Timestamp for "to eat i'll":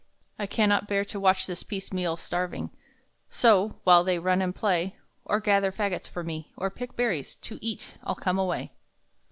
7.35-8.15